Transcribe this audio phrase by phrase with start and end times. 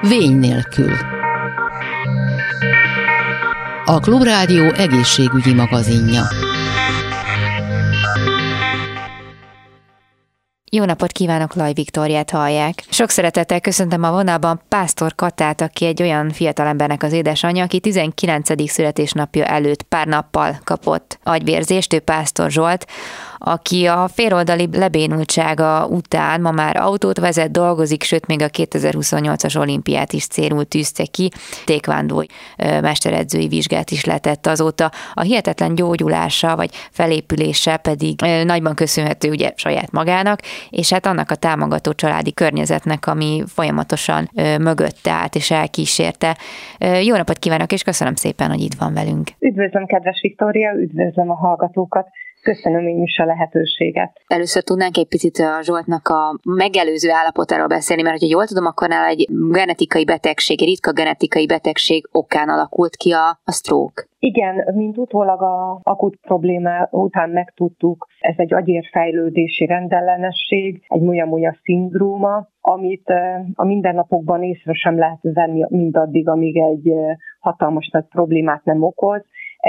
[0.00, 0.92] Vény nélkül.
[3.84, 6.22] A Klubrádió egészségügyi magazinja.
[10.70, 12.84] Jó napot kívánok, Laj Viktoriát hallják.
[12.90, 18.70] Sok szeretettel köszöntöm a vonalban Pásztor Katát, aki egy olyan fiatalembernek az édesanyja, aki 19.
[18.70, 22.86] születésnapja előtt pár nappal kapott agyvérzést, ő Pásztor Zsolt,
[23.38, 30.12] aki a féloldali lebénultsága után ma már autót vezet, dolgozik, sőt még a 2028-as olimpiát
[30.12, 31.30] is célul tűzte ki,
[31.64, 32.24] tékvándó
[32.56, 34.90] mesteredzői vizsgát is letett azóta.
[35.14, 41.34] A hihetetlen gyógyulása vagy felépülése pedig nagyban köszönhető ugye saját magának, és hát annak a
[41.34, 44.30] támogató családi környezetnek, ami folyamatosan
[44.60, 46.36] mögötte állt és elkísérte.
[47.02, 49.28] Jó napot kívánok, és köszönöm szépen, hogy itt van velünk.
[49.38, 52.08] Üdvözlöm, kedves Viktória, üdvözlöm a hallgatókat.
[52.52, 54.12] Köszönöm én is a lehetőséget.
[54.26, 58.88] Először tudnánk egy picit a Zsoltnak a megelőző állapotáról beszélni, mert hogyha jól tudom, akkor
[58.88, 64.06] nála egy genetikai betegség, egy ritka genetikai betegség okán alakult ki a, a stroke.
[64.18, 72.48] Igen, mint utólag a akut probléma után megtudtuk, ez egy agyérfejlődési rendellenesség, egy molyamolya szindróma,
[72.60, 73.08] amit
[73.54, 76.92] a mindennapokban észre sem lehet venni mindaddig, amíg egy
[77.40, 79.22] hatalmas nagy problémát nem okoz,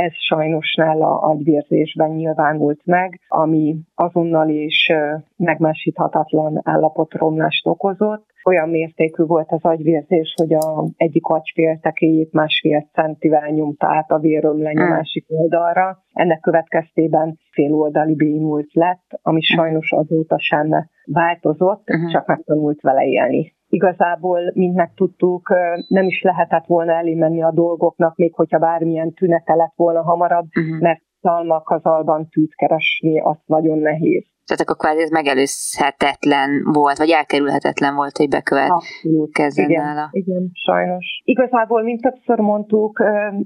[0.06, 4.92] ez sajnos nála agyvérzésben nyilvánult meg, ami azonnal is
[5.38, 8.26] megmásíthatatlan állapotromlást okozott.
[8.44, 14.78] Olyan mértékű volt az agyvérzés, hogy a egyik agyféltekéjét másfél centivel nyomta át a vérömleny
[14.78, 14.90] a hmm.
[14.90, 15.98] másik oldalra.
[16.14, 20.70] Ennek következtében féloldali bénult lett, ami sajnos azóta sem
[21.06, 22.12] változott, uh-huh.
[22.12, 25.54] csak megtanult vele élni igazából, mint megtudtuk,
[25.88, 30.80] nem is lehetett volna elémenni a dolgoknak, még hogyha bármilyen tünete lett volna hamarabb, uh-huh.
[30.80, 34.26] mert szalmakazalban tűt keresni, az nagyon nehéz.
[34.50, 40.08] Tehát akkor kvázi ez megelőzhetetlen volt, vagy elkerülhetetlen volt, hogy bekövetkezzen igen, nála.
[40.12, 41.06] Igen, sajnos.
[41.24, 43.00] Igazából, mint többször mondtuk,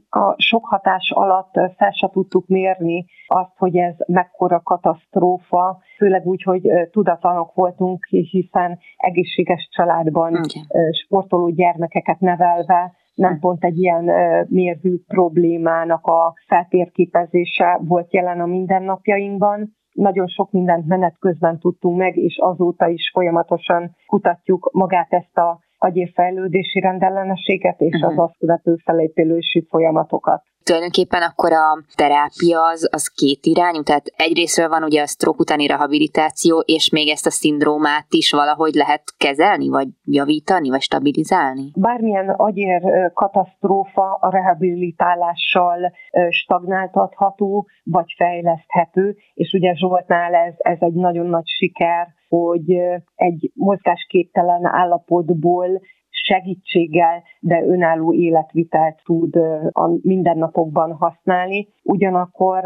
[0.10, 6.44] a sok hatás alatt fel se tudtuk mérni azt, hogy ez mekkora katasztrófa, főleg úgy,
[6.44, 10.92] hogy tudatlanok voltunk, hiszen egészséges családban igen.
[11.06, 14.04] sportoló gyermekeket nevelve, nem pont egy ilyen
[14.50, 22.18] mérvű problémának a feltérképezése volt jelen a mindennapjainkban nagyon sok mindent menet közben tudtunk meg,
[22.18, 28.12] és azóta is folyamatosan kutatjuk magát ezt a agyérfejlődési rendellenességet és uh-huh.
[28.12, 34.70] az azt követő felépülési folyamatokat tulajdonképpen akkor a terápia az, az két irányú, tehát egyrésztről
[34.70, 39.70] van ugye a stroke utáni rehabilitáció, és még ezt a szindrómát is valahogy lehet kezelni,
[39.70, 41.72] vagy javítani, vagy stabilizálni?
[41.76, 42.82] Bármilyen agyér
[43.14, 45.92] katasztrófa a rehabilitálással
[46.30, 52.72] stagnáltatható, vagy fejleszthető, és ugye Zsoltnál ez, ez egy nagyon nagy siker, hogy
[53.16, 55.82] egy mozgásképtelen állapotból
[56.26, 59.36] segítséggel, de önálló életvitelt tud
[59.72, 61.68] a mindennapokban használni.
[61.84, 62.64] Ugyanakkor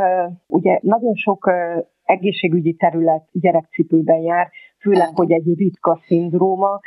[0.47, 1.51] ugye nagyon sok
[2.03, 6.79] egészségügyi terület gyerekcipőben jár, főleg, hogy egy ritka szindróma,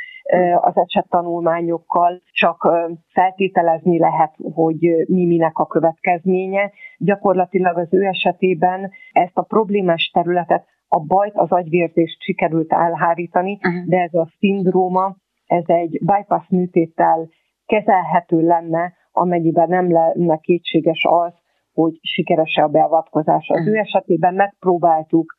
[0.61, 2.69] az esettanulmányokkal csak
[3.13, 6.71] feltételezni lehet, hogy mi minek a következménye.
[6.97, 13.85] Gyakorlatilag az ő esetében ezt a problémás területet, a bajt, az agyvérzést sikerült elhárítani, uh-huh.
[13.85, 15.15] de ez a szindróma
[15.51, 17.29] ez egy bypass műtéttel
[17.65, 21.33] kezelhető lenne, amennyiben nem lenne kétséges az,
[21.73, 23.49] hogy sikeres-e a beavatkozás.
[23.49, 25.35] Az ő esetében megpróbáltuk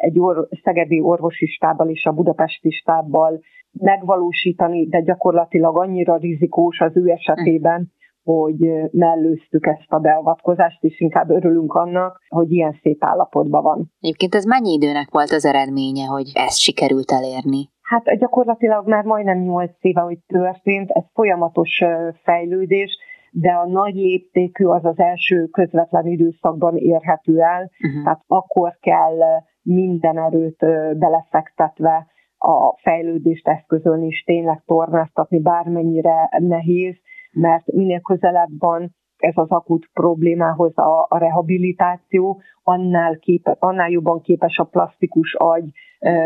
[0.00, 3.40] egy or- szegedi orvosi stábbal és a budapesti stábbal
[3.72, 7.92] megvalósítani, de gyakorlatilag annyira rizikós az ő esetében,
[8.24, 13.92] hogy mellőztük ezt a beavatkozást, és inkább örülünk annak, hogy ilyen szép állapotban van.
[14.00, 17.72] Egyébként ez mennyi időnek volt az eredménye, hogy ezt sikerült elérni?
[17.82, 21.82] Hát gyakorlatilag már majdnem 8 éve, hogy történt, ez folyamatos
[22.22, 22.98] fejlődés,
[23.30, 28.02] de a nagy léptékű az az első közvetlen időszakban érhető el, uh-huh.
[28.04, 29.18] tehát akkor kell
[29.62, 30.58] minden erőt
[30.98, 32.06] belefektetve
[32.38, 36.94] a fejlődést eszközölni, és tényleg tornáztatni, bármennyire nehéz,
[37.34, 44.20] mert minél közelebb van ez az akut problémához a, a rehabilitáció, annál, képe, annál jobban
[44.20, 45.64] képes a plastikus agy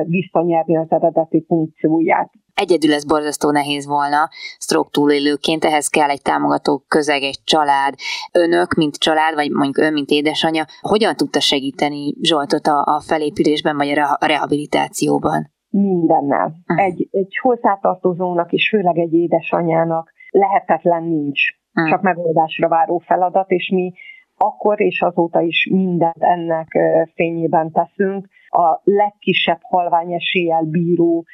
[0.05, 2.31] visszanyerni az eredeti funkcióját.
[2.55, 4.29] Egyedül ez borzasztó nehéz volna,
[4.59, 7.95] stroke túlélőként, ehhez kell egy támogató közeg, egy család.
[8.33, 13.77] Önök, mint család, vagy mondjuk ön, mint édesanyja, hogyan tudta segíteni Zsoltot a, a felépülésben,
[13.77, 15.51] vagy a rehabilitációban?
[15.71, 16.55] Mindennel.
[16.67, 21.41] Egy, egy hozzátartozónak, és főleg egy édesanyának lehetetlen nincs
[21.73, 21.87] hmm.
[21.89, 23.93] csak megoldásra váró feladat, és mi
[24.37, 26.67] akkor és azóta is mindent ennek
[27.15, 28.27] fényében teszünk.
[28.49, 31.25] A legkisebb halvány eséllyel bíró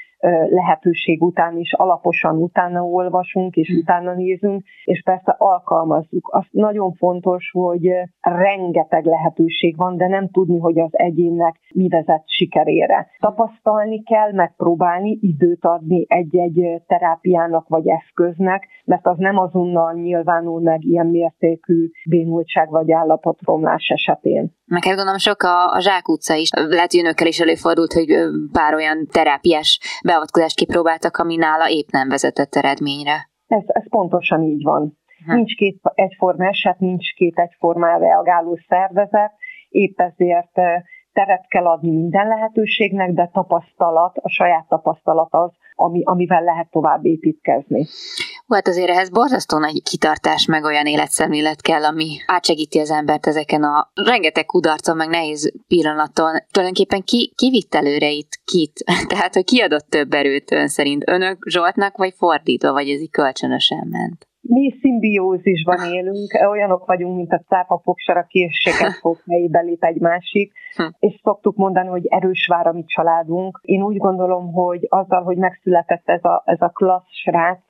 [0.50, 3.76] lehetőség után is alaposan utána olvasunk, és hm.
[3.76, 6.29] utána nézünk, és persze alkalmazzuk.
[6.32, 7.88] Az nagyon fontos, hogy
[8.21, 13.06] rengeteg lehetőség van, de nem tudni, hogy az egyénnek mi vezet sikerére.
[13.19, 20.85] Tapasztalni kell, megpróbálni, időt adni egy-egy terápiának vagy eszköznek, mert az nem azonnal nyilvánul meg
[20.85, 24.53] ilyen mértékű bénultság vagy állapotromlás esetén.
[24.67, 26.50] Meg kell gondolom, sok a, a Zsák utca is.
[26.53, 28.06] Lehet, hogy önökkel is előfordult, hogy
[28.53, 29.81] pár olyan terápiás
[30.14, 33.31] beavatkozást kipróbáltak, ami nála épp nem vezetett eredményre.
[33.46, 34.99] Ez, ez pontosan így van.
[35.26, 35.34] Ha.
[35.34, 39.32] Nincs két egyforma eset, nincs két egyformán reagáló szervezet,
[39.69, 40.55] épp ezért
[41.12, 47.05] teret kell adni minden lehetőségnek, de tapasztalat, a saját tapasztalat az, ami, amivel lehet tovább
[47.05, 47.87] építkezni.
[48.49, 53.62] Hát azért ehhez borzasztó nagy kitartás, meg olyan életszemlélet kell, ami átsegíti az embert ezeken
[53.62, 56.41] a rengeteg kudarcon, meg nehéz pillanaton.
[56.50, 58.85] Tulajdonképpen ki, ki vitt előre itt kit?
[59.09, 61.03] Tehát, hogy ki adott több erőt ön szerint?
[61.06, 64.29] Önök Zsoltnak, vagy fordítva, vagy ez így kölcsönösen ment?
[64.46, 70.52] Mi szimbiózisban élünk, olyanok vagyunk, mint a cápa fogsara készséget fog helyébe lép egy másik,
[70.76, 70.82] hm.
[70.99, 73.61] és szoktuk mondani, hogy erős vár a mi családunk.
[73.62, 77.61] Én úgy gondolom, hogy azzal, hogy megszületett ez a, ez a klassz srác,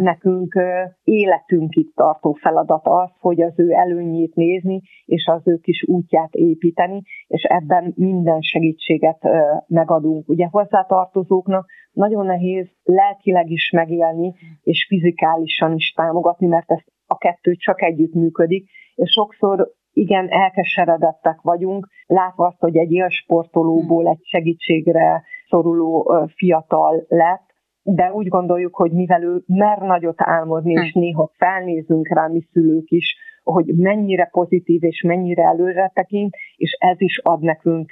[0.00, 0.58] nekünk
[1.04, 7.02] életünkig tartó feladat az, hogy az ő előnyét nézni, és az ő kis útját építeni,
[7.26, 9.18] és ebben minden segítséget
[9.66, 10.28] megadunk.
[10.28, 17.54] Ugye hozzátartozóknak nagyon nehéz lelkileg is megélni, és fizikálisan is támogatni, mert ez a kettő
[17.54, 25.22] csak együtt működik, és sokszor igen, elkeseredettek vagyunk, látva azt, hogy egy élsportolóból egy segítségre
[25.48, 27.53] szoruló fiatal lett,
[27.84, 30.98] de úgy gondoljuk, hogy mivel ő mer nagyot álmodni, és hm.
[30.98, 37.00] néha felnézünk rá mi szülők is, hogy mennyire pozitív és mennyire előre tekint, és ez
[37.00, 37.90] is ad nekünk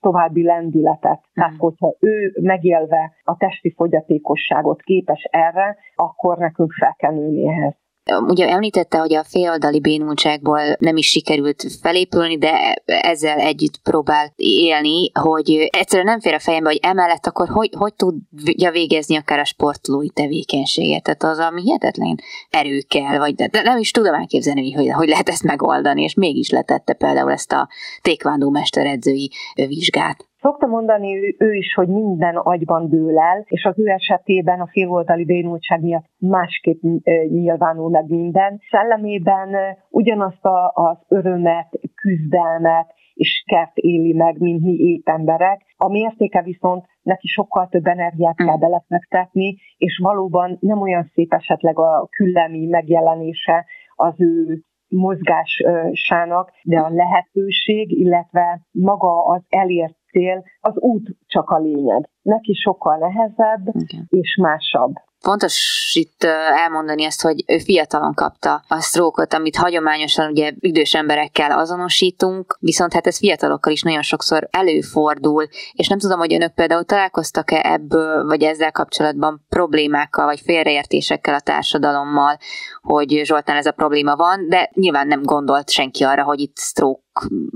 [0.00, 1.18] további lendületet.
[1.18, 1.32] Mm.
[1.34, 7.81] Tehát, hogyha ő megélve a testi fogyatékosságot képes erre, akkor nekünk fel kell nőni ehhez.
[8.26, 15.10] Ugye említette, hogy a féloldali bénultságból nem is sikerült felépülni, de ezzel együtt próbál élni,
[15.12, 19.44] hogy egyszerűen nem fér a fejembe, hogy emellett akkor hogy, hogy tudja végezni akár a
[19.44, 21.02] sportolói tevékenységet.
[21.02, 22.20] Tehát az, ami hihetetlen
[22.50, 26.50] erő kell, vagy de nem is tudom elképzelni, hogy, hogy lehet ezt megoldani, és mégis
[26.50, 27.68] letette például ezt a
[28.00, 30.30] tékvándó mesteredzői vizsgát.
[30.42, 34.66] Szokta mondani ő, ő is, hogy minden agyban dől el, és az ő esetében a
[34.66, 36.82] féloldali bénultság miatt másképp
[37.28, 38.60] nyilvánul meg minden.
[38.70, 45.60] Szellemében ugyanazt a, az örömet, küzdelmet, és kert éli meg, mint mi ép emberek.
[45.76, 48.60] A mértéke viszont neki sokkal több energiát kell mm.
[48.60, 56.88] belefektetni, és valóban nem olyan szép esetleg a küllemi megjelenése az ő mozgásának, de a
[56.88, 62.08] lehetőség, illetve maga az elért cél, az út csak a lényeg.
[62.22, 64.04] Neki sokkal nehezebb okay.
[64.08, 64.92] és másabb.
[65.22, 66.24] Fontos itt
[66.64, 72.92] elmondani ezt, hogy ő fiatalon kapta a sztrókot, amit hagyományosan ugye idős emberekkel azonosítunk, viszont
[72.92, 78.26] hát ez fiatalokkal is nagyon sokszor előfordul, és nem tudom, hogy önök például találkoztak-e ebből,
[78.26, 82.36] vagy ezzel kapcsolatban problémákkal, vagy félreértésekkel a társadalommal,
[82.80, 87.02] hogy Zsoltán ez a probléma van, de nyilván nem gondolt senki arra, hogy itt sztrók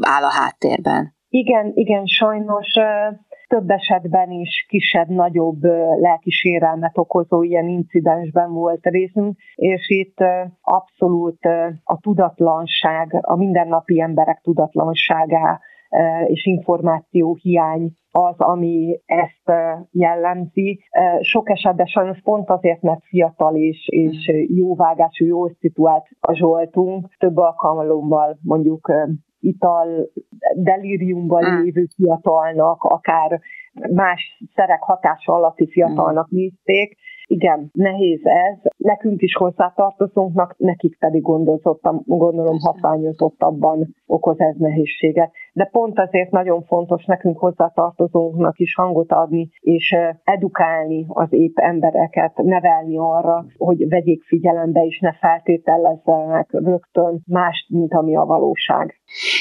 [0.00, 1.15] áll a háttérben.
[1.38, 2.66] Igen, igen, sajnos
[3.48, 5.62] több esetben is kisebb-nagyobb
[6.00, 10.16] lelki sérelmet okozó ilyen incidensben volt részünk, és itt
[10.62, 11.44] abszolút
[11.84, 15.61] a tudatlanság, a mindennapi emberek tudatlanságá
[16.26, 19.52] és információ hiány az, ami ezt
[19.90, 20.80] jellemzi.
[21.20, 27.37] Sok esetben sajnos pont azért, mert fiatal és, és jóvágású, jó szituált a Zsoltunk, több
[27.37, 28.92] alkalommal mondjuk
[29.46, 30.10] ital
[30.54, 31.62] delíriumban mm.
[31.62, 33.40] lévő fiatalnak, akár
[33.90, 36.36] más szerek hatása alatti fiatalnak mm.
[36.36, 36.96] nézték.
[37.28, 38.58] Igen, nehéz ez.
[38.76, 41.22] Nekünk is hozzátartozónknak, nekik pedig
[42.04, 45.32] gondolom hatványozottabban okoz ez nehézséget.
[45.56, 49.94] De pont azért nagyon fontos nekünk hozzátartozónknak is hangot adni, és
[50.25, 57.92] edukálni az épp embereket, nevelni arra, hogy vegyék figyelembe, és ne feltételezzenek rögtön mást, mint
[57.92, 58.94] ami a valóság.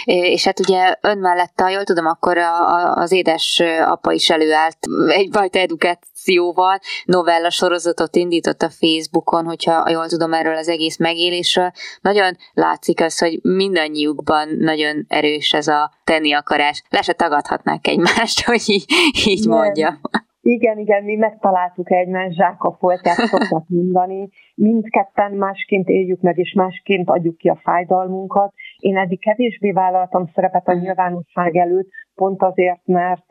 [0.05, 4.29] És hát ugye ön mellett, ha jól tudom, akkor a, a, az édes apa is
[4.29, 11.71] előállt egyfajta edukációval, novella sorozatot indított a Facebookon, hogyha jól tudom erről az egész megélésről.
[12.01, 16.83] Nagyon látszik az, hogy mindannyiukban nagyon erős ez a tenni akarás.
[16.89, 18.85] Le se tagadhatnák egymást, hogy így,
[19.27, 19.99] így mondja.
[20.47, 24.29] Igen, igen, mi megtaláltuk egymást, zsáka foltját szoktak mondani.
[24.55, 28.53] Mindketten másként éljük meg, és másként adjuk ki a fájdalmunkat.
[28.79, 33.29] Én eddig kevésbé vállaltam szerepet a nyilvánosság előtt, pont azért, mert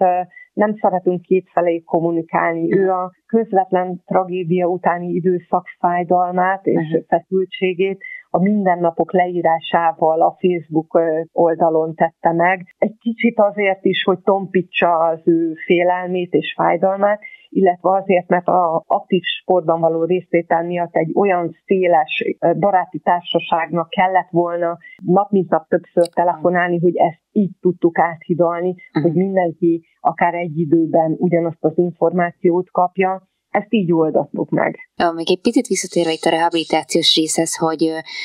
[0.52, 2.76] nem szeretünk kétfelé kommunikálni.
[2.76, 7.04] Ő a közvetlen tragédia utáni időszak fájdalmát és uh-huh.
[7.06, 7.98] feszültségét
[8.34, 10.98] a mindennapok leírásával a Facebook
[11.32, 12.74] oldalon tette meg.
[12.78, 18.82] Egy kicsit azért is, hogy tompítsa az ő félelmét és fájdalmát, illetve azért, mert a
[18.86, 22.24] aktív sportban való részvétel miatt egy olyan széles
[22.58, 29.02] baráti társaságnak kellett volna nap mint nap többször telefonálni, hogy ezt így tudtuk áthidalni, uh-huh.
[29.02, 33.22] hogy mindenki akár egy időben ugyanazt az információt kapja,
[33.54, 34.78] ezt így oldottuk meg.
[34.96, 37.82] Ja, még egy picit visszatérve itt a rehabilitációs részhez, hogy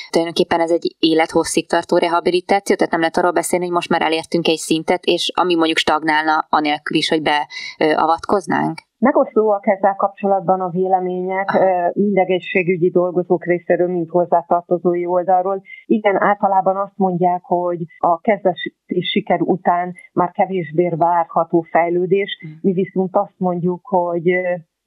[0.10, 4.48] tulajdonképpen ez egy élethosszig tartó rehabilitáció, tehát nem lehet arról beszélni, hogy most már elértünk
[4.48, 8.78] egy szintet, és ami mondjuk stagnálna, anélkül is, hogy beavatkoznánk?
[9.00, 11.50] Megoszlóak ezzel kapcsolatban a vélemények
[11.94, 15.62] mindegészségügyi dolgozók részéről, mint hozzátartozói oldalról.
[15.86, 18.72] Igen, általában azt mondják, hogy a kezdés
[19.12, 22.60] siker után már kevésbé várható fejlődés, hmm.
[22.62, 24.24] mi viszont azt mondjuk, hogy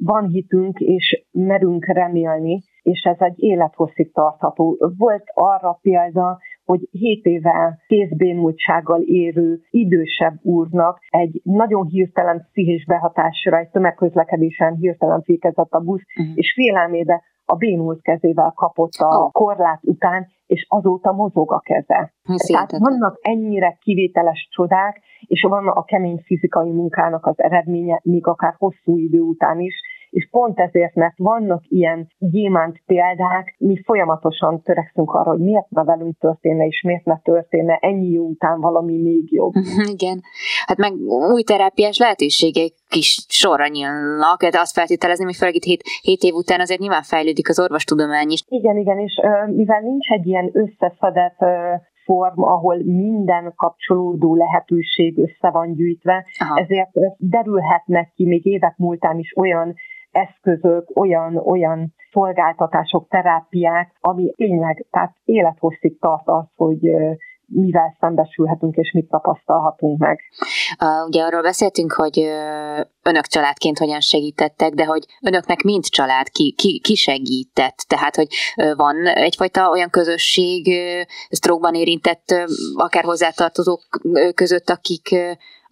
[0.05, 4.77] van hitünk, és merünk remélni, és ez egy élethosszig tartható.
[4.99, 13.59] Volt arra példa, hogy 7 éve kézbénultsággal érő idősebb úrnak egy nagyon hirtelen pszichés behatásra,
[13.59, 16.33] egy tömegközlekedésen hirtelen fékezett a busz, uh-huh.
[16.37, 22.13] és félelmébe a bénult kezével kapott a korlát után, és azóta mozog a keze.
[22.47, 28.55] Tehát vannak ennyire kivételes csodák, és van a kemény fizikai munkának az eredménye, még akár
[28.59, 29.75] hosszú idő után is,
[30.13, 35.85] és pont ezért, mert vannak ilyen gyémánt példák, mi folyamatosan törekszünk arra, hogy miért ne
[35.85, 39.53] velünk történne, és miért ne történne ennyi jó után valami még jobb.
[39.97, 40.21] Igen,
[40.67, 40.93] hát meg
[41.33, 46.35] új terápiás lehetőségek kis sorra nyílnak, de azt feltételezni, hogy főleg itt 7, 7 év
[46.35, 48.43] után azért nyilván fejlődik az orvostudomány is.
[48.49, 51.39] Igen, igen, és mivel nincs egy ilyen összeszedett
[52.05, 56.61] form, ahol minden kapcsolódó lehetőség össze van gyűjtve, Aha.
[56.61, 59.75] ezért derülhetnek ki még évek múltán is olyan
[60.13, 66.79] eszközök, olyan, olyan szolgáltatások, terápiák, ami tényleg, tehát élethosszig tart az, hogy
[67.55, 70.21] mivel szembesülhetünk és mit tapasztalhatunk meg.
[70.81, 76.29] Uh, ugye arról beszéltünk, hogy uh, önök családként hogyan segítettek, de hogy önöknek mind család
[76.29, 77.77] ki, ki, ki segített.
[77.89, 80.69] Tehát, hogy uh, van egyfajta olyan közösség
[81.31, 82.35] stroke érintett,
[82.75, 83.81] akár hozzátartozók
[84.35, 85.15] között, akik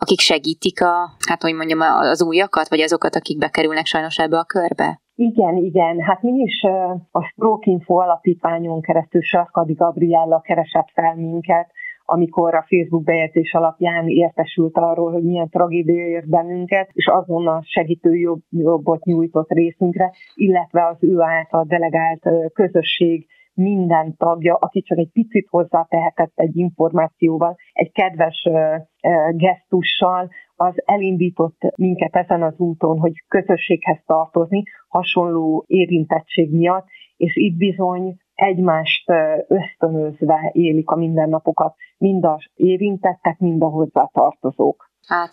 [0.05, 0.95] akik segítik a,
[1.29, 5.01] hát hogy mondjam, az újakat, vagy azokat, akik bekerülnek sajnos ebbe a körbe?
[5.15, 6.01] Igen, igen.
[6.01, 6.63] Hát mi is
[7.11, 11.71] a Stroke Info alapítványon keresztül Sarkadi Gabriella keresett fel minket,
[12.05, 18.15] amikor a Facebook bejegyzés alapján értesült arról, hogy milyen tragédia ért bennünket, és azonnal segítő
[18.15, 25.11] jobb, jobbot nyújtott részünkre, illetve az ő által delegált közösség minden tagja, aki csak egy
[25.13, 28.49] picit hozzátehetett egy információval, egy kedves
[29.31, 37.57] gesztussal, az elindított minket ezen az úton, hogy közösséghez tartozni, hasonló érintettség miatt, és itt
[37.57, 39.11] bizony egymást
[39.49, 44.90] ösztönözve élik a mindennapokat, mind az érintettek, mind a hozzátartozók.
[45.07, 45.31] Hát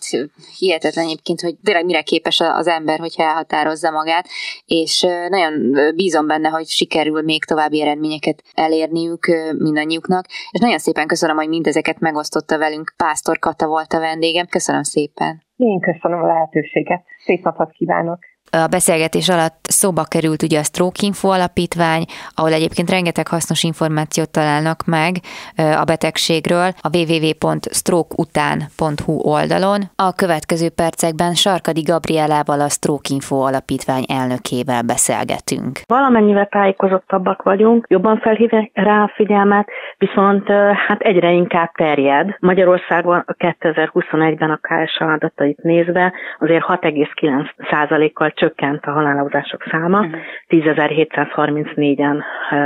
[0.58, 4.28] hihetetlen egyébként, hogy tényleg mire képes az ember, hogyha elhatározza magát,
[4.64, 9.26] és nagyon bízom benne, hogy sikerül még további eredményeket elérniük
[9.58, 12.94] mindannyiuknak, és nagyon szépen köszönöm, hogy mindezeket megosztotta velünk.
[12.96, 14.46] Pásztor Kata volt a vendégem.
[14.46, 15.42] Köszönöm szépen.
[15.56, 17.04] Én köszönöm a lehetőséget.
[17.24, 18.18] Szép napot kívánok!
[18.50, 24.30] A beszélgetés alatt szóba került ugye a Stroke Info alapítvány, ahol egyébként rengeteg hasznos információt
[24.30, 25.16] találnak meg
[25.56, 29.82] a betegségről a www.strokeután.hu oldalon.
[29.96, 35.80] A következő percekben Sarkadi Gabrielával a Stroke Info alapítvány elnökével beszélgetünk.
[35.86, 40.48] Valamennyivel tájékozottabbak vagyunk, jobban felhívják rá a figyelmet, viszont
[40.86, 42.36] hát egyre inkább terjed.
[42.40, 50.20] Magyarországon 2021-ben a KSA adatait nézve azért 6,9%-kal csökkent a halálozások száma, uh-huh.
[50.48, 52.22] 10.734-en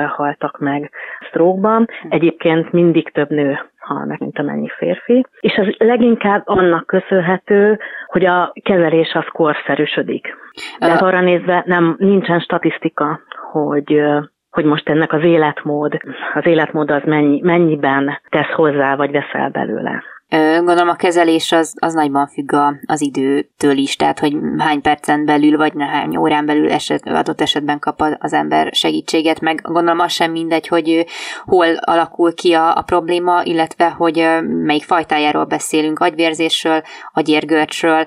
[0.09, 0.91] haltak meg
[1.29, 5.26] stroke Egyébként mindig több nő hal meg, mint amennyi férfi.
[5.41, 10.37] És az leginkább annak köszönhető, hogy a kezelés az korszerűsödik.
[10.79, 13.21] Tehát arra nézve nem, nincsen statisztika,
[13.52, 14.02] hogy
[14.50, 15.99] hogy most ennek az életmód,
[16.35, 20.02] az életmód az mennyi, mennyiben tesz hozzá, vagy veszel belőle.
[20.39, 25.25] Gondolom a kezelés az, az nagyban függ a, az időtől is, tehát hogy hány percen
[25.25, 30.12] belül, vagy hány órán belül eset, adott esetben kap az ember segítséget, meg gondolom az
[30.12, 31.07] sem mindegy, hogy
[31.45, 38.07] hol alakul ki a, a probléma, illetve hogy melyik fajtájáról beszélünk, agyvérzésről, agyérgörcsről,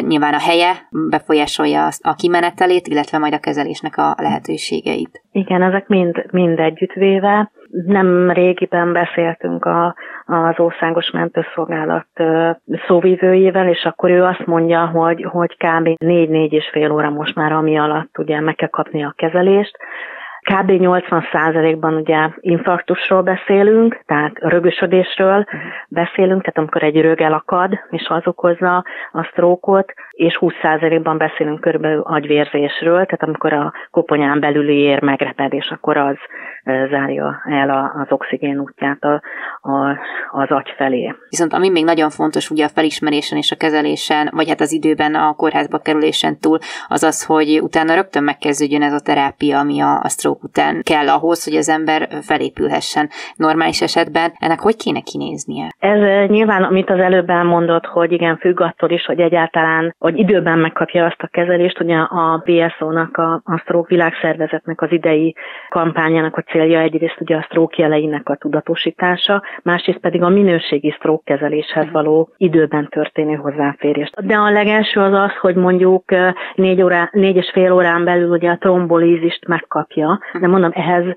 [0.00, 5.22] nyilván a helye befolyásolja a kimenetelét, illetve majd a kezelésnek a lehetőségeit.
[5.32, 7.50] Igen, ezek mind, mind együttvéve
[7.86, 9.94] Nem régiben beszéltünk a,
[10.26, 12.06] az Országos Mentőszolgálat
[12.86, 15.88] szóvívőjével, és akkor ő azt mondja, hogy, hogy kb.
[16.04, 19.76] 4-4 és fél óra most már, ami alatt ugye meg kell kapni a kezelést,
[20.40, 20.70] Kb.
[20.70, 25.44] 80%-ban ugye infarktusról beszélünk, tehát rögösödésről
[25.88, 32.00] beszélünk, tehát amikor egy rög elakad, és az okozza a sztrókot, és 20%-ban beszélünk körülbelül
[32.00, 36.16] agyvérzésről, tehát amikor a koponyán belüli ér megreped, és akkor az
[36.64, 39.22] zárja el az oxigén útját a,
[39.60, 39.98] a,
[40.30, 41.14] az agy felé.
[41.28, 45.14] Viszont ami még nagyon fontos ugye a felismerésen és a kezelésen, vagy hát az időben
[45.14, 50.00] a kórházba kerülésen túl, az az, hogy utána rögtön megkezdődjön ez a terápia, ami a,
[50.02, 54.32] a stroke után kell ahhoz, hogy az ember felépülhessen normális esetben.
[54.38, 55.68] Ennek hogy kéne kinéznie?
[55.78, 60.58] Ez nyilván, amit az előbb elmondott, hogy igen, függ attól is, hogy egyáltalán, hogy időben
[60.58, 65.34] megkapja azt a kezelést, ugye a BSO-nak, a, a Stroke világszervezetnek az idei
[65.68, 71.34] kampányának a célja egyrészt ugye a stroke jeleinek a tudatosítása, másrészt pedig a minőségi stroke
[71.34, 74.26] kezeléshez való időben történő hozzáférést.
[74.26, 76.04] De a legelső az az, hogy mondjuk
[76.54, 81.14] négy, órá, négy és fél órán belül ugye a trombolízist megkapja, de mondom, ehhez,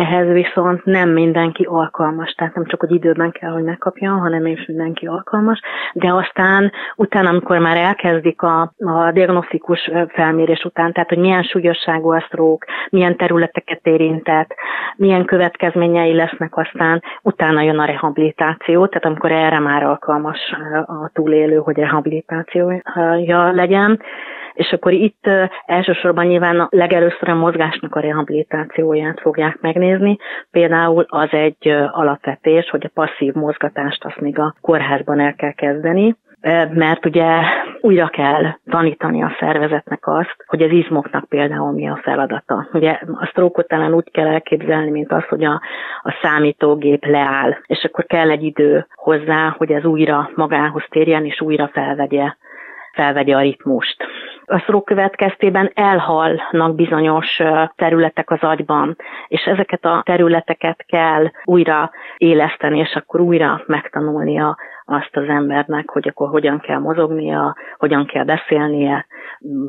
[0.00, 4.66] ehhez viszont nem mindenki alkalmas, tehát nem csak, hogy időben kell, hogy megkapja, hanem is
[4.66, 5.60] mindenki alkalmas,
[5.92, 12.12] de aztán utána, amikor már elkezdik a, a diagnosztikus felmérés után, tehát hogy milyen súlyosságú
[12.12, 14.54] a stroke, milyen területeket érintett,
[14.96, 20.38] milyen következményei lesznek aztán, utána jön a rehabilitáció, tehát amikor erre már alkalmas
[20.86, 24.00] a túlélő, hogy rehabilitációja legyen,
[24.54, 25.30] és akkor itt
[25.66, 29.89] elsősorban nyilván legelőször a mozgásnak a rehabilitációját fogják megnézni.
[30.50, 36.16] Például az egy alapvetés, hogy a passzív mozgatást azt még a kórházban el kell kezdeni,
[36.72, 37.26] mert ugye
[37.80, 42.68] újra kell tanítani a szervezetnek azt, hogy az izmoknak például mi a feladata.
[42.72, 45.60] Ugye a sztrókot talán úgy kell elképzelni, mint az, hogy a,
[46.02, 51.40] a számítógép leáll, és akkor kell egy idő hozzá, hogy ez újra magához térjen, és
[51.40, 52.34] újra felvegye
[52.92, 53.96] felvegye a ritmust.
[54.44, 57.40] A sztrók következtében elhalnak bizonyos
[57.76, 58.96] területek az agyban,
[59.28, 66.08] és ezeket a területeket kell újra éleszteni, és akkor újra megtanulnia azt az embernek, hogy
[66.08, 69.06] akkor hogyan kell mozognia, hogyan kell beszélnie,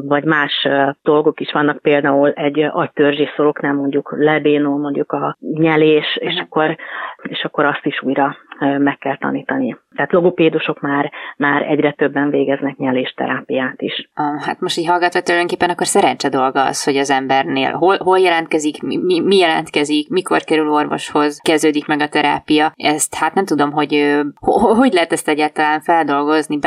[0.08, 0.68] vagy más
[1.04, 6.78] dolgok is vannak, például egy agytörzsi szoroknál mondjuk lebénul mondjuk a nyelés, és akkor,
[7.24, 9.78] és akkor azt is újra meg kell tanítani.
[9.95, 14.10] Tehát logopédusok már, már egyre többen végeznek nyelésterápiát is.
[14.45, 18.82] Hát most így hallgatva tulajdonképpen akkor szerencse dolga az, hogy az embernél hol, hol jelentkezik,
[18.82, 22.71] mi, mi jelentkezik, mikor kerül orvoshoz, kezdődik meg a terápia.
[22.76, 24.19] Ezt hát nem tudom, hogy
[24.78, 26.60] hogy lehet ezt egyáltalán feldolgozni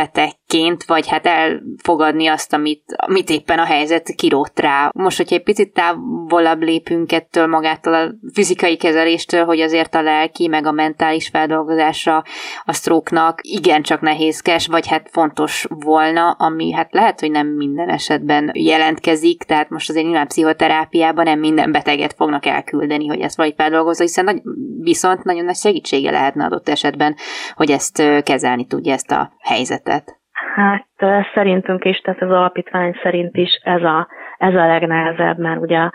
[0.55, 4.91] betegként, vagy hát elfogadni azt, amit, amit éppen a helyzet kirótt rá.
[4.95, 10.49] Most, hogyha egy picit távolabb lépünk ettől magától a fizikai kezeléstől, hogy azért a lelki,
[10.49, 12.25] meg a mentális feldolgozása
[12.65, 18.51] a igen igencsak nehézkes, vagy hát fontos volna, ami hát lehet, hogy nem minden esetben
[18.53, 24.03] jelentkezik, tehát most azért nyilván pszichoterápiában nem minden beteget fognak elküldeni, hogy ezt valahogy feldolgozza,
[24.03, 24.43] hiszen nagy,
[24.81, 27.17] viszont nagyon nagy segítsége lehetne adott esetben,
[27.55, 30.23] hogy ezt kezelni tudja ezt a helyzetet.
[30.55, 30.87] Hát
[31.35, 35.91] szerintünk is, tehát az alapítvány szerint is ez a, ez a legnehezebb, mert ugye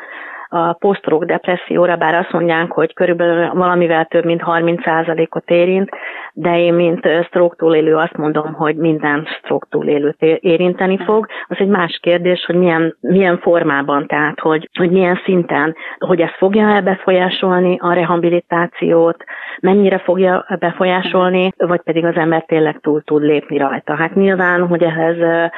[0.49, 5.89] a posztrók depresszióra, bár azt mondják, hogy körülbelül valamivel több mint 30%-ot érint,
[6.33, 11.27] de én, mint stroke túlélő azt mondom, hogy minden stroke túlélőt érinteni fog.
[11.47, 16.31] Az egy más kérdés, hogy milyen, milyen formában, tehát hogy, hogy milyen szinten, hogy ez
[16.37, 19.23] fogja-e befolyásolni a rehabilitációt,
[19.61, 23.95] mennyire fogja befolyásolni, vagy pedig az ember tényleg túl tud lépni rajta.
[23.95, 25.49] Hát nyilván, hogy ehhez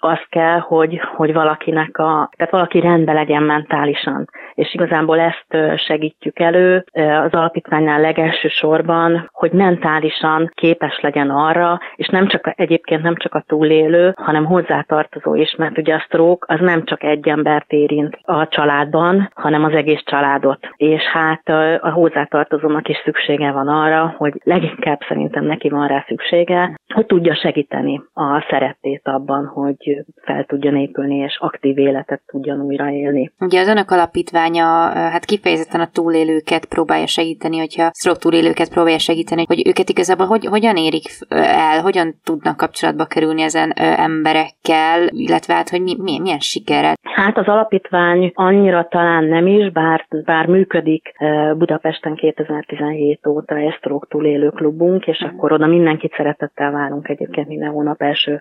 [0.00, 4.30] az kell, hogy, hogy valakinek a, tehát valaki rendben legyen mentálisan.
[4.60, 12.06] És igazából ezt segítjük elő az alapítványnál legelső sorban, hogy mentálisan képes legyen arra, és
[12.06, 16.60] nem csak egyébként nem csak a túlélő, hanem hozzátartozó is, mert ugye a stroke az
[16.60, 20.68] nem csak egy embert érint a családban, hanem az egész családot.
[20.76, 21.48] És hát
[21.80, 27.34] a hozzátartozónak is szüksége van arra, hogy leginkább szerintem neki van rá szüksége, hogy tudja
[27.34, 33.32] segíteni a szeretét abban, hogy fel tudjon épülni, és aktív életet tudjon újraélni.
[33.38, 33.90] Ugye az önök
[34.58, 40.26] alapítványa hát kifejezetten a túlélőket próbálja segíteni, hogyha stroke túlélőket próbálja segíteni, hogy őket igazából
[40.26, 46.18] hogy, hogyan érik el, hogyan tudnak kapcsolatba kerülni ezen emberekkel, illetve hát, hogy mi, mi,
[46.20, 46.94] milyen sikerrel.
[47.02, 51.14] Hát az alapítvány annyira talán nem is, bár, bár működik
[51.56, 55.28] Budapesten 2017 óta egy stroke túlélő klubunk, és mm.
[55.28, 58.40] akkor oda mindenkit szeretettel várunk egyébként minden hónap első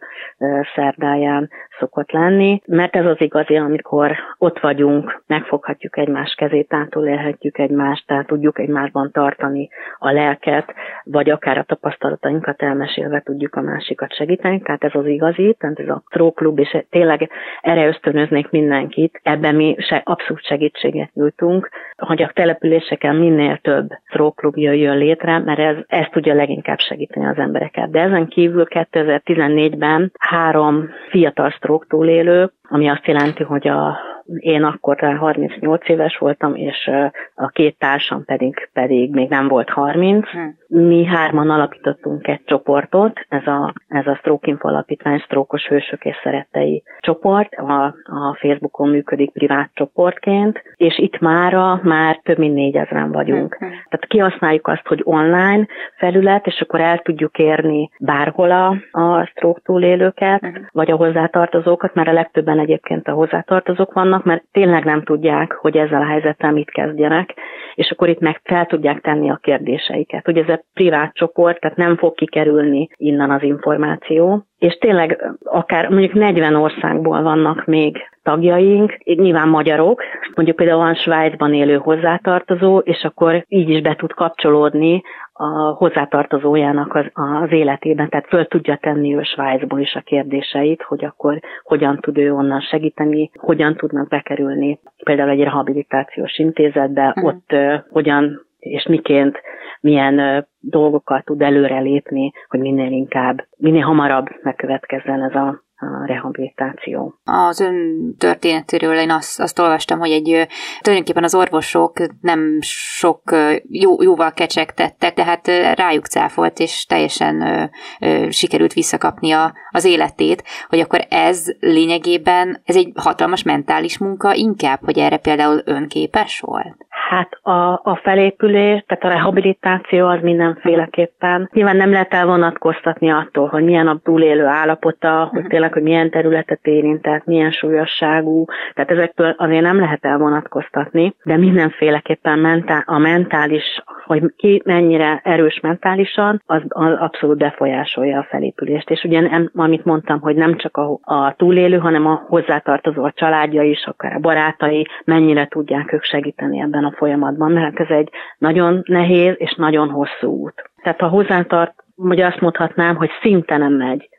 [0.76, 8.08] szerdáján szokott lenni, mert ez az igazi, amikor ott vagyunk, megfoghatjuk egymás kezét, átulélhetjük egymást,
[8.08, 14.62] tehát tudjuk egymásban tartani a lelket, vagy akár a tapasztalatainkat elmesélve tudjuk a másikat segíteni,
[14.62, 17.30] tehát ez az igazi, tehát ez a tróklub, és tényleg
[17.62, 24.58] erre ösztönöznék mindenkit, ebben mi se, abszolút segítséget nyújtunk, hogy a településeken minél több tróklub
[24.58, 27.92] jöjjön létre, mert ez, ez tudja leginkább segíteni az embereket.
[27.92, 33.98] De ezen kívül 2014-ben három fiatal stroke túlélő, ami azt jelenti, hogy a
[34.38, 36.90] én akkor 38 éves voltam, és
[37.36, 40.28] a két társam pedig, pedig még nem volt 30.
[40.30, 40.58] Hmm.
[40.68, 46.16] Mi hárman alapítottunk egy csoportot, ez a, ez a Stroke Info Alapítvány Sztrókos Hősök és
[46.24, 53.12] Szerettei csoport, a, a Facebookon működik privát csoportként, és itt mára már több mint négyezren
[53.12, 53.56] vagyunk.
[53.56, 53.70] Hmm.
[53.70, 59.62] Tehát kihasználjuk azt, hogy online felület, és akkor el tudjuk érni bárhol a, a stroke
[59.64, 65.04] túlélőket, vagy a hozzátartozókat, mert a legtöbben egyébként a hozzátartozók vannak, vannak, mert tényleg nem
[65.04, 67.34] tudják, hogy ezzel a helyzettel mit kezdjenek,
[67.76, 70.28] és akkor itt meg fel tudják tenni a kérdéseiket.
[70.28, 75.90] Ugye ez egy privát csoport, tehát nem fog kikerülni innen az információ, és tényleg akár
[75.90, 80.02] mondjuk 40 országból vannak még tagjaink, nyilván magyarok,
[80.36, 85.02] mondjuk például van Svájcban élő hozzátartozó, és akkor így is be tud kapcsolódni
[85.34, 91.06] a hozzátartozójának az, az életében, tehát föl tudja tenni ő Svájcból is a kérdéseit, hogy
[91.06, 97.26] akkor hogyan tud ő onnan segíteni, hogyan tudnak bekerülni például egy rehabilitációs intézetbe, uh-huh.
[97.26, 99.42] ott uh, hogyan és miként,
[99.80, 107.20] milyen dolgokkal tud előrelépni, hogy minél inkább, minél hamarabb megkövetkezzen ez a a rehabilitáció.
[107.24, 110.48] Az ön történetéről én azt, azt olvastam, hogy egy
[110.82, 113.22] tulajdonképpen az orvosok nem sok
[113.70, 117.64] jó, jóval kecsegtettek, tehát rájuk cáfolt, és teljesen ö,
[118.00, 124.80] ö, sikerült visszakapnia az életét, hogy akkor ez lényegében, ez egy hatalmas mentális munka inkább,
[124.84, 126.86] hogy erre például önképes volt?
[127.10, 131.50] Hát a, a felépülés, tehát a rehabilitáció az mindenféleképpen.
[131.54, 135.50] Nyilván nem lehet elvonatkoztatni attól, hogy milyen a túlélő állapota, hogy mhm.
[135.50, 142.40] tényleg, hogy milyen területet érintett, milyen súlyosságú, tehát ezektől azért nem lehet elvonatkoztatni, de mindenféleképpen
[142.40, 148.90] mentál, a mentális, hogy ki mennyire erős mentálisan, az, az abszolút befolyásolja a felépülést.
[148.90, 153.12] És ugye, nem, amit mondtam, hogy nem csak a, a túlélő, hanem a hozzátartozó a
[153.12, 158.10] családja is, akár a barátai, mennyire tudják ők segíteni ebben a folyamatban, mert ez egy
[158.38, 160.70] nagyon nehéz és nagyon hosszú út.
[160.84, 164.10] Tehát ha hozzátart, vagy azt mondhatnám, hogy szinte nem megy.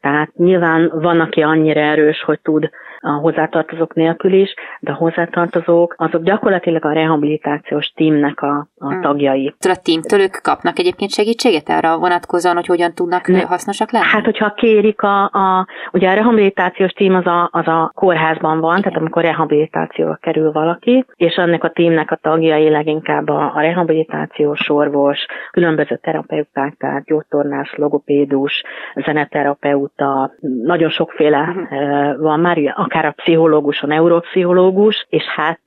[0.00, 2.70] Tehát nyilván van, aki annyira erős, hogy tud
[3.00, 9.00] a hozzátartozók nélkül is, de a hozzátartozók azok gyakorlatilag a rehabilitációs tímnek a, a hmm.
[9.00, 9.54] tagjai.
[9.58, 14.04] A tímtől ők kapnak egyébként segítséget arra vonatkozóan, hogy hogyan tudnak ne, hasznosak lenni?
[14.04, 18.78] Hát, hogyha kérik a, a ugye a rehabilitációs tím az a, az a kórházban van,
[18.78, 18.82] Igen.
[18.82, 24.70] tehát amikor rehabilitációra kerül valaki, és annak a tímnek a tagjai leginkább a, a rehabilitációs
[24.70, 28.62] orvos, különböző terapeuták, tehát gyógytornás, logopédus,
[28.94, 30.32] zeneterapeuta,
[30.62, 32.20] nagyon sokféle uh-huh.
[32.20, 32.56] van már,
[32.88, 35.60] akár a pszichológus, a neuropszichológus, és hát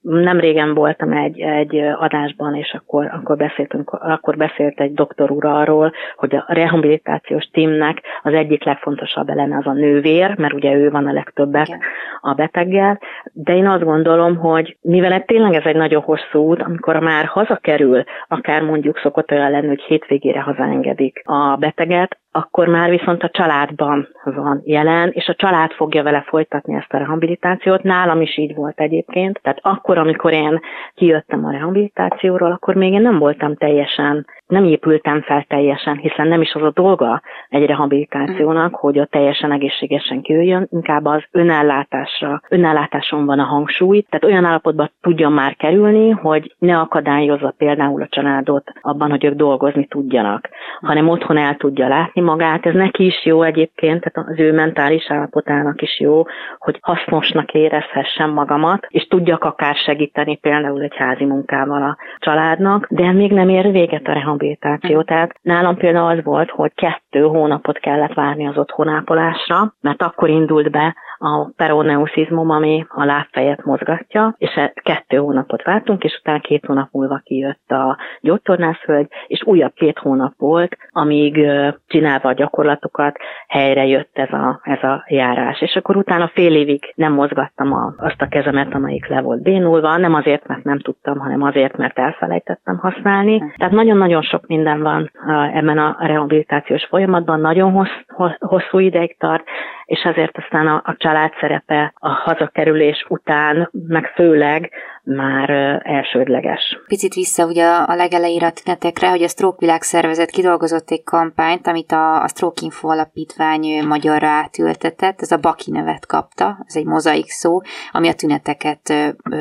[0.00, 5.44] nem régen voltam egy, egy adásban, és akkor, akkor, beszéltünk, akkor beszélt egy doktor úr
[5.44, 10.90] arról, hogy a rehabilitációs tímnek az egyik legfontosabb eleme az a nővér, mert ugye ő
[10.90, 11.80] van a legtöbbet Igen.
[12.20, 13.00] a beteggel,
[13.32, 18.02] de én azt gondolom, hogy mivel tényleg ez egy nagyon hosszú út, amikor már hazakerül,
[18.28, 24.08] akár mondjuk szokott olyan lenni, hogy hétvégére hazaengedik a beteget, akkor már viszont a családban
[24.24, 27.82] van jelen, és a család fogja vele folytatni ezt a rehabilitációt.
[27.82, 29.40] Nálam is így volt egyébként.
[29.42, 30.60] Tehát akkor, amikor én
[30.94, 36.40] kijöttem a rehabilitációról, akkor még én nem voltam teljesen nem épültem fel teljesen, hiszen nem
[36.40, 43.24] is az a dolga egy rehabilitációnak, hogy a teljesen egészségesen kijöjjön, inkább az önellátásra, önellátáson
[43.26, 48.72] van a hangsúly, tehát olyan állapotban tudjon már kerülni, hogy ne akadályozza például a családot
[48.80, 50.48] abban, hogy ők dolgozni tudjanak,
[50.80, 55.10] hanem otthon el tudja látni magát, ez neki is jó egyébként, tehát az ő mentális
[55.10, 56.22] állapotának is jó,
[56.58, 63.12] hogy hasznosnak érezhessen magamat, és tudjak akár segíteni például egy házi munkával a családnak, de
[63.12, 65.02] még nem ér véget a rehabilitáció rehabilitáció.
[65.02, 70.70] Tehát nálam például az volt, hogy kettő hónapot kellett várni az otthonápolásra, mert akkor indult
[70.70, 76.64] be a peroneusizmum, ami a lábfejet mozgatja, és e kettő hónapot vártunk, és utána két
[76.66, 81.46] hónap múlva kijött a gyógytornászhölgy, és újabb két hónap volt, amíg
[81.86, 83.16] csinálva a gyakorlatokat
[83.48, 85.60] helyre jött ez a, ez a járás.
[85.60, 89.96] És akkor utána fél évig nem mozgattam a, azt a kezemet, amelyik le volt bénulva,
[89.96, 93.52] nem azért, mert nem tudtam, hanem azért, mert elfelejtettem használni.
[93.56, 95.10] Tehát nagyon-nagyon sok minden van
[95.52, 99.44] ebben a rehabilitációs folyamatban, nagyon hossz, hosszú ideig tart,
[99.84, 104.70] és ezért aztán a, a család szerepe a hazakerülés után, meg főleg
[105.04, 105.50] már
[105.82, 106.78] elsődleges.
[106.86, 111.92] Picit vissza ugye a legelejére a tünetekre, hogy a Stroke Világszervezet kidolgozott egy kampányt, amit
[111.92, 117.26] a, a Stroke Info alapítvány magyarra átültetett, ez a Baki nevet kapta, ez egy mozaik
[117.26, 117.60] szó,
[117.92, 118.92] ami a tüneteket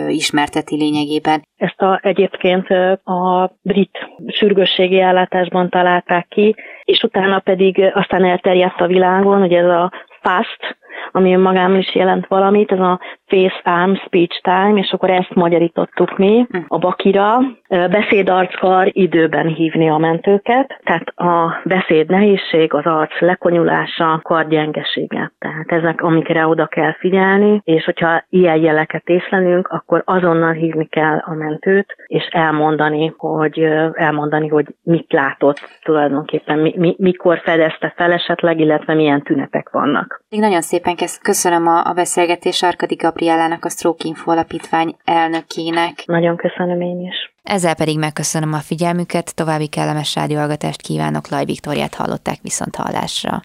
[0.08, 1.42] ismerteti lényegében.
[1.58, 2.70] Ezt a, egyébként
[3.04, 9.66] a brit sürgősségi ellátásban találták ki, és utána pedig aztán elterjedt a világon, hogy ez
[9.66, 9.92] a
[10.24, 10.62] past
[11.12, 16.18] ami magában is jelent valamit, ez a Face Arm Speech Time, és akkor ezt magyarítottuk
[16.18, 24.20] mi a bakira, beszédarckar időben hívni a mentőket, tehát a beszéd nehézség, az arc lekonyulása,
[24.24, 25.32] kardgyengesége.
[25.40, 31.18] Tehát ezek, amikre oda kell figyelni, és hogyha ilyen jeleket észlelünk, akkor azonnal hívni kell
[31.18, 33.60] a mentőt, és elmondani, hogy
[33.94, 40.24] elmondani, hogy mit látott tulajdonképpen, mi, mi, mikor fedezte fel esetleg, illetve milyen tünetek vannak.
[40.30, 46.04] Még nagyon szépen köszönöm a, a beszélgetés Arkadi Gabrielának, a Stroke Info alapítvány elnökének.
[46.06, 47.16] Nagyon köszönöm én is.
[47.44, 53.42] Ezzel pedig megköszönöm a figyelmüket, további kellemes rádióhallgatást kívánok, Laj Viktoriát hallották viszont hallásra.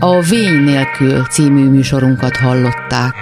[0.00, 3.14] A Vény nélkül című műsorunkat hallották.